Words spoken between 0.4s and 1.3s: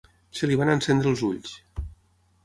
li van encendre els